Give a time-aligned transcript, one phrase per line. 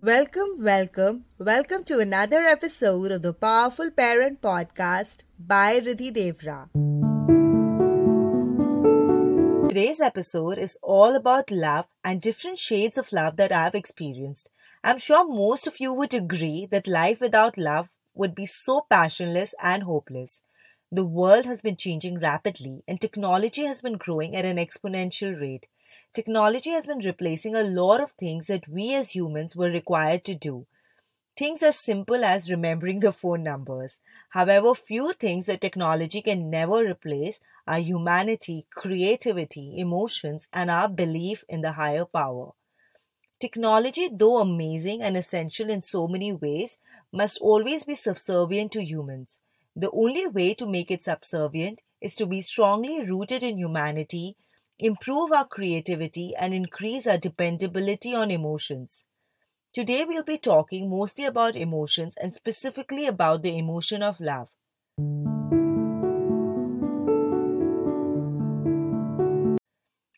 [0.00, 6.70] Welcome, welcome, welcome to another episode of the Powerful Parent Podcast by Riddhi Deorah.
[9.68, 14.50] Today's episode is all about love and different shades of love that I've experienced.
[14.82, 19.54] I'm sure most of you would agree that life without love would be so passionless
[19.62, 20.40] and hopeless.
[20.96, 25.66] The world has been changing rapidly and technology has been growing at an exponential rate.
[26.14, 30.34] Technology has been replacing a lot of things that we as humans were required to
[30.34, 30.64] do.
[31.36, 33.98] Things as simple as remembering the phone numbers.
[34.30, 41.44] However, few things that technology can never replace are humanity, creativity, emotions, and our belief
[41.46, 42.52] in the higher power.
[43.38, 46.78] Technology, though amazing and essential in so many ways,
[47.12, 49.40] must always be subservient to humans.
[49.78, 54.34] The only way to make it subservient is to be strongly rooted in humanity,
[54.78, 59.04] improve our creativity, and increase our dependability on emotions.
[59.74, 64.48] Today, we'll be talking mostly about emotions and specifically about the emotion of love.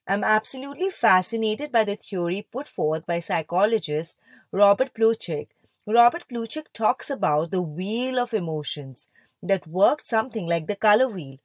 [0.06, 4.20] I'm absolutely fascinated by the theory put forth by psychologist
[4.52, 5.48] Robert Plutchik.
[5.84, 9.08] Robert Plutchik talks about the wheel of emotions
[9.42, 11.38] that works something like the color wheel.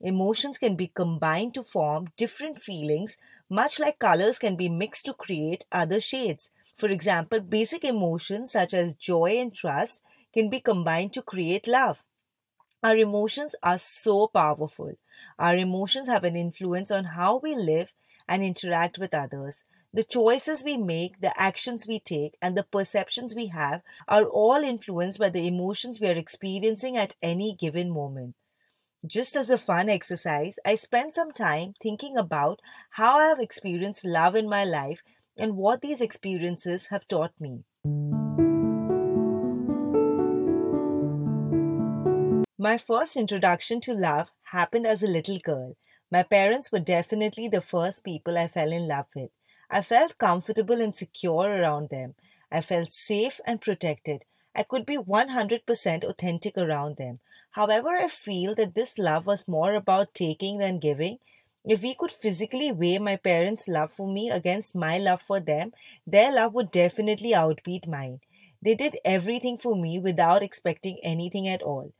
[0.00, 3.16] Emotions can be combined to form different feelings,
[3.48, 6.50] much like colors can be mixed to create other shades.
[6.76, 12.02] For example, basic emotions such as joy and trust can be combined to create love.
[12.82, 14.94] Our emotions are so powerful.
[15.38, 17.92] Our emotions have an influence on how we live
[18.28, 19.64] and interact with others.
[19.92, 24.62] The choices we make, the actions we take, and the perceptions we have are all
[24.62, 28.36] influenced by the emotions we are experiencing at any given moment.
[29.04, 34.04] Just as a fun exercise, I spent some time thinking about how I have experienced
[34.04, 35.02] love in my life
[35.36, 37.64] and what these experiences have taught me.
[42.56, 45.76] My first introduction to love happened as a little girl.
[46.12, 49.30] My parents were definitely the first people I fell in love with.
[49.70, 52.14] I felt comfortable and secure around them.
[52.50, 54.24] I felt safe and protected.
[54.54, 57.20] I could be 100% authentic around them.
[57.52, 61.18] However, I feel that this love was more about taking than giving.
[61.64, 65.72] If we could physically weigh my parents' love for me against my love for them,
[66.04, 68.20] their love would definitely outbeat mine.
[68.60, 71.92] They did everything for me without expecting anything at all.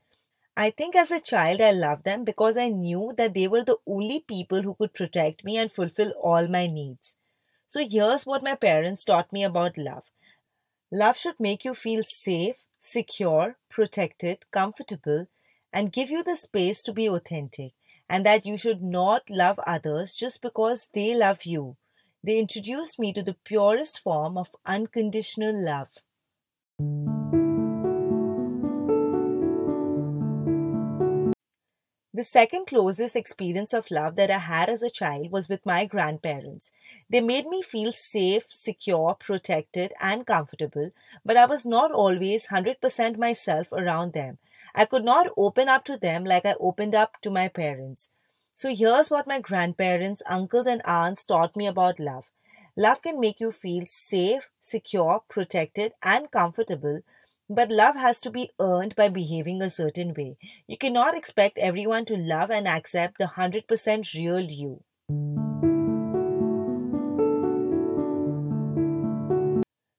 [0.57, 3.77] I think as a child I loved them because I knew that they were the
[3.87, 7.15] only people who could protect me and fulfill all my needs.
[7.71, 10.03] So here's what my parents taught me about love.
[10.91, 15.27] Love should make you feel safe, secure, protected, comfortable,
[15.71, 17.71] and give you the space to be authentic,
[18.09, 21.77] and that you should not love others just because they love you.
[22.21, 27.20] They introduced me to the purest form of unconditional love.
[32.13, 35.85] The second closest experience of love that I had as a child was with my
[35.85, 36.71] grandparents.
[37.09, 40.91] They made me feel safe, secure, protected, and comfortable,
[41.23, 44.39] but I was not always 100% myself around them.
[44.75, 48.09] I could not open up to them like I opened up to my parents.
[48.55, 52.25] So here's what my grandparents, uncles, and aunts taught me about love.
[52.75, 57.01] Love can make you feel safe, secure, protected, and comfortable,
[57.53, 60.37] but love has to be earned by behaving a certain way.
[60.67, 64.83] You cannot expect everyone to love and accept the 100% real you.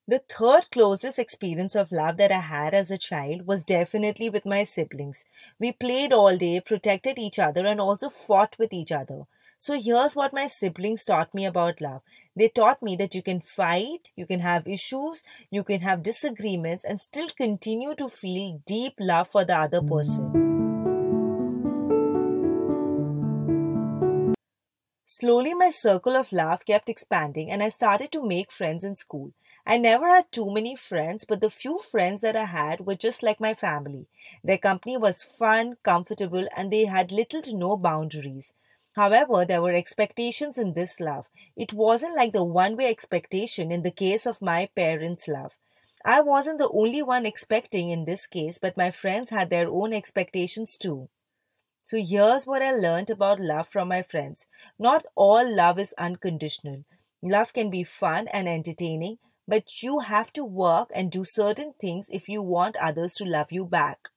[0.09, 4.47] The third closest experience of love that I had as a child was definitely with
[4.47, 5.25] my siblings.
[5.59, 9.23] We played all day, protected each other, and also fought with each other.
[9.65, 12.03] So here's what my siblings taught me about love.
[12.35, 16.85] They taught me that you can fight, you can have issues, you can have disagreements,
[16.85, 20.25] and still continue to feel deep love for the other person.
[25.07, 29.31] Slowly, my circle of love kept expanding, and I started to make friends in school.
[29.65, 33.23] I never had too many friends, but the few friends that I had were just
[33.23, 34.07] like my family.
[34.43, 38.55] Their company was fun, comfortable, and they had little to no boundaries.
[38.95, 41.27] However, there were expectations in this love.
[41.57, 45.53] It wasn't like the one way expectation in the case of my parents' love.
[46.05, 49.93] I wasn't the only one expecting in this case, but my friends had their own
[49.93, 51.09] expectations too.
[51.85, 54.47] So here's what I learned about love from my friends.
[54.79, 56.85] Not all love is unconditional.
[57.23, 62.07] Love can be fun and entertaining, but you have to work and do certain things
[62.11, 64.09] if you want others to love you back.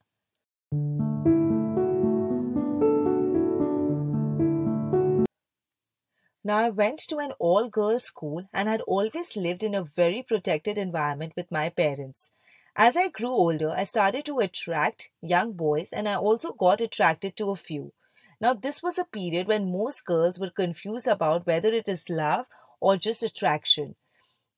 [6.46, 10.22] Now, I went to an all girls school and had always lived in a very
[10.22, 12.34] protected environment with my parents.
[12.76, 17.36] As I grew older, I started to attract young boys and I also got attracted
[17.38, 17.94] to a few.
[18.40, 22.46] Now, this was a period when most girls were confused about whether it is love
[22.80, 23.96] or just attraction.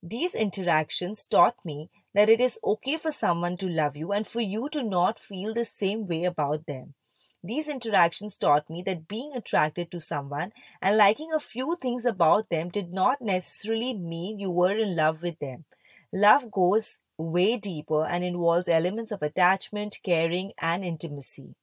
[0.03, 4.41] These interactions taught me that it is okay for someone to love you and for
[4.41, 6.95] you to not feel the same way about them.
[7.43, 10.51] These interactions taught me that being attracted to someone
[10.81, 15.21] and liking a few things about them did not necessarily mean you were in love
[15.21, 15.65] with them.
[16.11, 21.55] Love goes way deeper and involves elements of attachment, caring, and intimacy.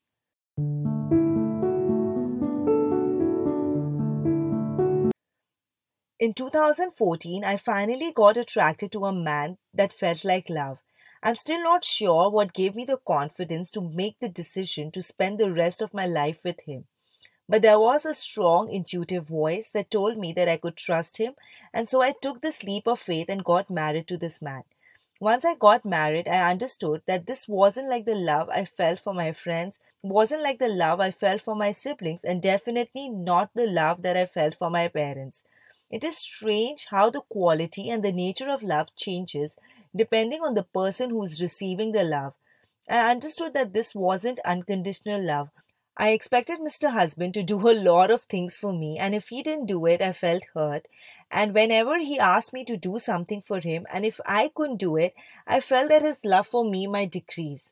[6.20, 10.78] In 2014, I finally got attracted to a man that felt like love.
[11.24, 15.38] I'm still not sure what gave me the confidence to make the decision to spend
[15.38, 16.84] the rest of my life with him.
[17.48, 21.32] But there was a strong intuitive voice that told me that I could trust him,
[21.72, 24.64] and so I took this leap of faith and got married to this man.
[25.18, 29.14] Once I got married, I understood that this wasn't like the love I felt for
[29.14, 33.66] my friends, wasn't like the love I felt for my siblings, and definitely not the
[33.66, 35.42] love that I felt for my parents.
[35.90, 39.56] It is strange how the quality and the nature of love changes
[39.94, 42.34] depending on the person who is receiving the love.
[42.88, 45.50] I understood that this wasn't unconditional love.
[45.96, 46.90] I expected Mr.
[46.90, 50.02] Husband to do a lot of things for me, and if he didn't do it,
[50.02, 50.88] I felt hurt.
[51.30, 54.96] And whenever he asked me to do something for him, and if I couldn't do
[54.96, 55.14] it,
[55.46, 57.70] I felt that his love for me might decrease.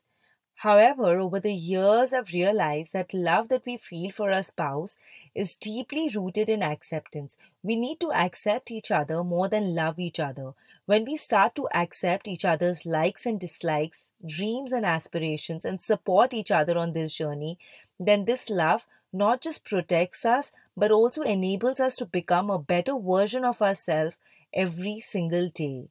[0.55, 4.95] However, over the years, I've realized that love that we feel for our spouse
[5.35, 7.37] is deeply rooted in acceptance.
[7.61, 10.53] We need to accept each other more than love each other.
[10.85, 16.33] When we start to accept each other's likes and dislikes, dreams and aspirations, and support
[16.33, 17.57] each other on this journey,
[17.97, 22.99] then this love not just protects us but also enables us to become a better
[22.99, 24.17] version of ourselves
[24.53, 25.87] every single day.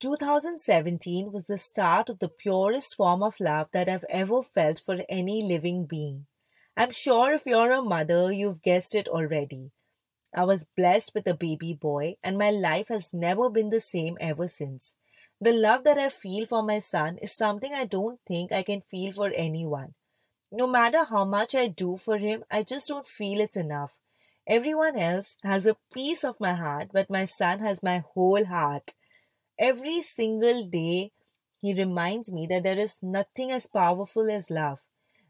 [0.00, 4.42] Two thousand seventeen was the start of the purest form of love that I've ever
[4.42, 6.26] felt for any living being.
[6.78, 9.70] I'm sure if you're a mother, you've guessed it already.
[10.34, 14.16] I was blessed with a baby boy, and my life has never been the same
[14.20, 14.94] ever since.
[15.40, 18.80] The love that I feel for my son is something I don't think I can
[18.82, 19.94] feel for anyone.
[20.52, 23.98] No matter how much I do for him, I just don't feel it's enough.
[24.46, 28.94] Everyone else has a piece of my heart, but my son has my whole heart.
[29.58, 31.12] Every single day,
[31.60, 34.80] he reminds me that there is nothing as powerful as love.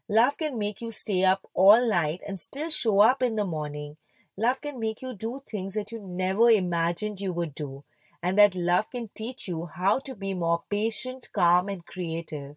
[0.09, 3.95] Love can make you stay up all night and still show up in the morning.
[4.35, 7.83] Love can make you do things that you never imagined you would do
[8.21, 12.55] and that love can teach you how to be more patient, calm, and creative.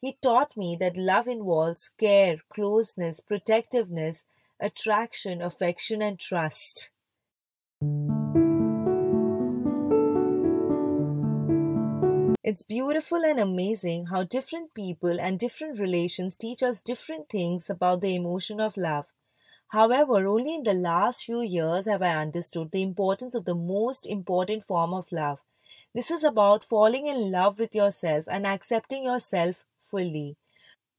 [0.00, 4.24] He taught me that love involves care, closeness, protectiveness,
[4.58, 6.90] attraction, affection, and trust.
[12.44, 18.00] It's beautiful and amazing how different people and different relations teach us different things about
[18.00, 19.06] the emotion of love.
[19.68, 24.06] However, only in the last few years have I understood the importance of the most
[24.06, 25.40] important form of love.
[25.94, 30.36] This is about falling in love with yourself and accepting yourself fully.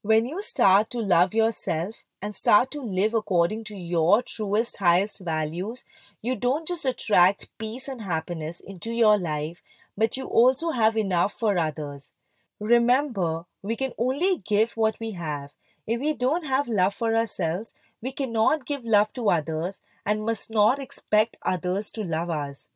[0.02, 5.20] When you start to love yourself and start to live according to your truest, highest
[5.20, 5.84] values,
[6.22, 9.62] you don't just attract peace and happiness into your life,
[9.96, 12.12] but you also have enough for others.
[12.60, 15.52] Remember, we can only give what we have.
[15.86, 20.50] If we don't have love for ourselves, we cannot give love to others and must
[20.50, 22.68] not expect others to love us.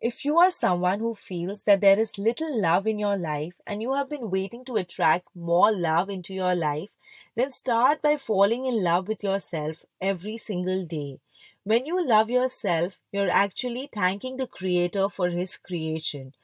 [0.00, 3.80] If you are someone who feels that there is little love in your life and
[3.80, 6.90] you have been waiting to attract more love into your life,
[7.36, 11.20] then start by falling in love with yourself every single day.
[11.64, 16.34] When you love yourself, you're actually thanking the Creator for His creation.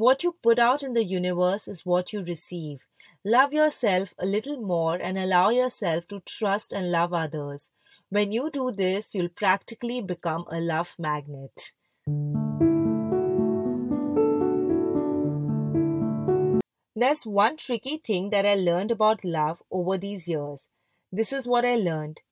[0.00, 2.86] What you put out in the universe is what you receive.
[3.22, 7.68] Love yourself a little more and allow yourself to trust and love others.
[8.08, 11.72] When you do this, you'll practically become a love magnet.
[16.96, 20.66] There's one tricky thing that I learned about love over these years.
[21.12, 22.22] This is what I learned.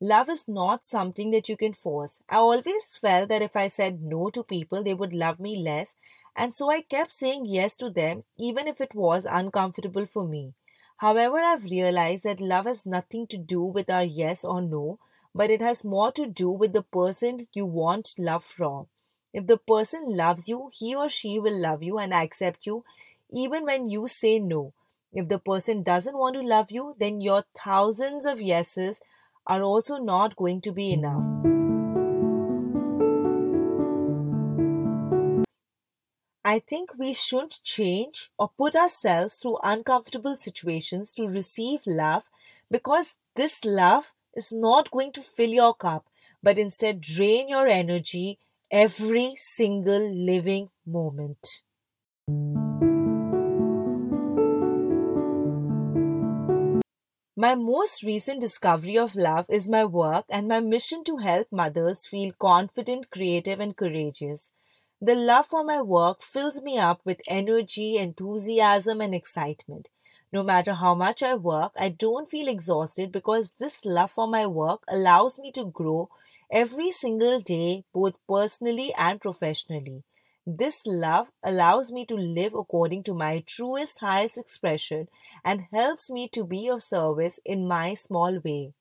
[0.00, 2.22] Love is not something that you can force.
[2.30, 5.92] I always felt that if I said no to people, they would love me less
[6.38, 10.54] and so I kept saying yes to them even if it was uncomfortable for me.
[10.98, 14.98] However, I've realized that love has nothing to do with our yes or no,
[15.34, 18.86] but it has more to do with the person you want love from.
[19.32, 22.84] If the person loves you, he or she will love you and accept you
[23.30, 24.72] even when you say no.
[25.12, 29.00] If the person doesn't want to love you, then your thousands of yeses
[29.46, 31.57] are also not going to be enough.
[36.50, 42.30] I think we shouldn't change or put ourselves through uncomfortable situations to receive love
[42.70, 46.06] because this love is not going to fill your cup,
[46.42, 48.38] but instead drain your energy
[48.70, 51.64] every single living moment.
[57.36, 62.06] My most recent discovery of love is my work and my mission to help mothers
[62.06, 64.48] feel confident, creative, and courageous.
[65.00, 69.88] The love for my work fills me up with energy, enthusiasm, and excitement.
[70.32, 74.46] No matter how much I work, I don't feel exhausted because this love for my
[74.46, 76.08] work allows me to grow
[76.50, 80.02] every single day, both personally and professionally.
[80.44, 85.08] This love allows me to live according to my truest, highest expression
[85.44, 88.72] and helps me to be of service in my small way.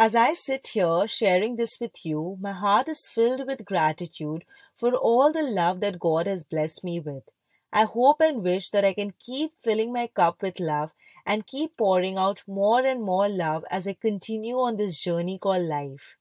[0.00, 4.44] As I sit here sharing this with you, my heart is filled with gratitude
[4.76, 7.24] for all the love that God has blessed me with.
[7.72, 10.92] I hope and wish that I can keep filling my cup with love
[11.26, 15.64] and keep pouring out more and more love as I continue on this journey called
[15.64, 16.16] life.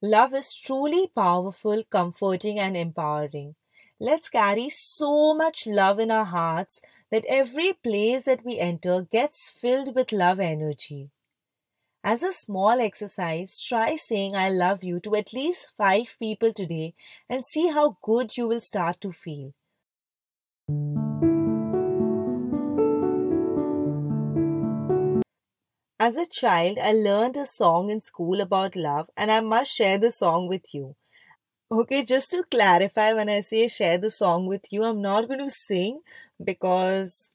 [0.00, 3.56] Love is truly powerful, comforting, and empowering.
[4.02, 6.80] Let's carry so much love in our hearts
[7.10, 11.10] that every place that we enter gets filled with love energy.
[12.02, 16.94] As a small exercise, try saying I love you to at least five people today
[17.28, 19.52] and see how good you will start to feel.
[25.98, 29.98] As a child, I learned a song in school about love, and I must share
[29.98, 30.96] the song with you.
[31.72, 35.38] Okay, just to clarify, when I say share the song with you, I'm not going
[35.38, 36.00] to sing
[36.42, 37.30] because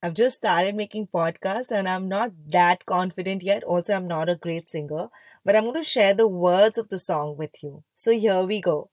[0.00, 3.64] I've just started making podcasts and I'm not that confident yet.
[3.64, 5.08] Also, I'm not a great singer,
[5.44, 7.82] but I'm going to share the words of the song with you.
[7.96, 8.90] So here we go.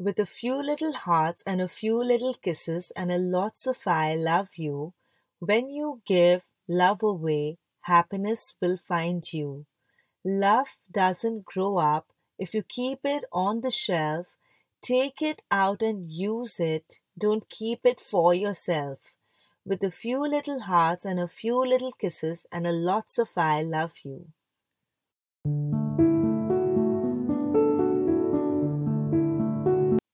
[0.00, 4.16] With a few little hearts and a few little kisses and a lots of I
[4.16, 4.92] love you,
[5.38, 9.64] when you give love away, happiness will find you.
[10.24, 12.06] Love doesn't grow up
[12.38, 14.26] if you keep it on the shelf.
[14.82, 16.98] Take it out and use it.
[17.18, 18.98] Don't keep it for yourself.
[19.64, 23.62] With a few little hearts and a few little kisses and a lots of I
[23.62, 24.26] love you.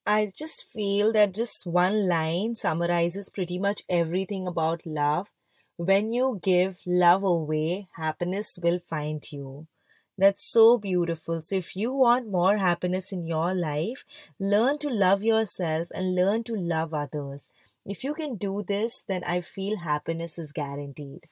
[0.07, 5.29] I just feel that just one line summarizes pretty much everything about love.
[5.76, 9.67] When you give love away, happiness will find you.
[10.19, 11.41] That's so beautiful.
[11.41, 14.05] So, if you want more happiness in your life,
[14.38, 17.49] learn to love yourself and learn to love others.
[17.87, 21.26] If you can do this, then I feel happiness is guaranteed.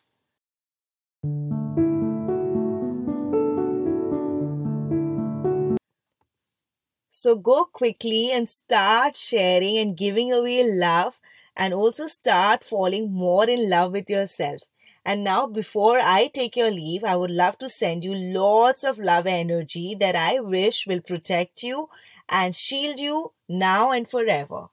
[7.12, 11.20] So go quickly and start sharing and giving away love
[11.57, 14.61] and also start falling more in love with yourself.
[15.04, 18.99] And now, before I take your leave, I would love to send you lots of
[18.99, 21.88] love energy that I wish will protect you
[22.28, 24.69] and shield you now and forever.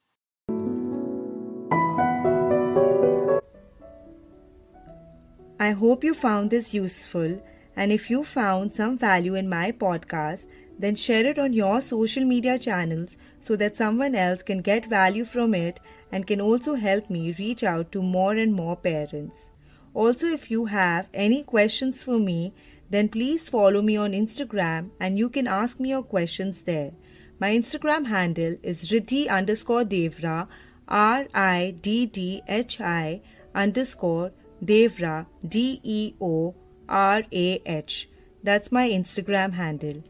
[5.59, 7.41] I hope you found this useful.
[7.77, 10.47] And if you found some value in my podcast,
[10.79, 15.25] then share it on your social media channels so that someone else can get value
[15.25, 15.79] from it
[16.11, 19.51] and can also help me reach out to more and more parents.
[19.93, 22.53] Also, if you have any questions for me,
[22.89, 26.91] then please follow me on Instagram and you can ask me your questions there.
[27.39, 30.47] My Instagram handle is Riddhi underscore Deorah,
[30.87, 33.21] R I D D H I
[33.53, 34.31] underscore
[34.63, 36.55] Deorah, D E O
[36.87, 38.09] R A H.
[38.43, 40.03] That's my Instagram handle.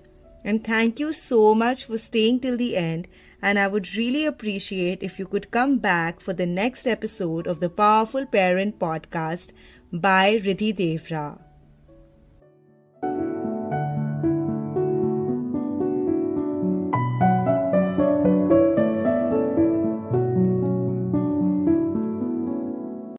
[0.44, 3.08] And thank you so much for staying till the end.
[3.42, 7.60] And I would really appreciate if you could come back for the next episode of
[7.60, 9.52] the Powerful Parent Podcast
[9.92, 11.47] by Riddhi Deorah.